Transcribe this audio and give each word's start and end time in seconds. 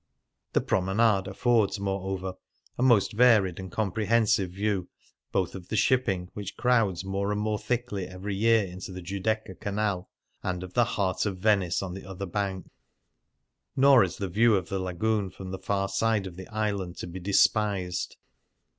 The 0.53 0.61
promenade 0.61 1.27
affords, 1.27 1.79
moreover, 1.79 2.33
a 2.75 2.81
most 2.81 3.13
varied 3.13 3.59
and 3.59 3.71
comprehensive 3.71 4.49
view 4.49 4.89
both 5.31 5.53
of 5.53 5.67
the 5.67 5.75
shipping, 5.75 6.31
which 6.33 6.57
crowds 6.57 7.05
more 7.05 7.31
and 7.31 7.39
more 7.39 7.59
thickly 7.59 8.07
every 8.07 8.35
year 8.35 8.65
into 8.65 8.91
the 8.91 9.03
Giudecca 9.03 9.53
Canal, 9.59 10.09
and 10.41 10.63
of 10.63 10.73
the" 10.73 10.85
Heart 10.97 11.27
of 11.27 11.37
Ven 11.37 11.61
ice" 11.61 11.83
on 11.83 11.93
the 11.93 12.07
other 12.07 12.25
bank. 12.25 12.71
Nor 13.75 14.03
is 14.03 14.17
the 14.17 14.27
view 14.27 14.55
of 14.55 14.69
the 14.69 14.79
Lagoon 14.79 15.29
from 15.29 15.51
the 15.51 15.59
far 15.59 15.87
side 15.87 16.25
of 16.25 16.35
the 16.35 16.47
island 16.47 16.97
to 16.97 17.05
be 17.05 17.19
despised. 17.19 18.15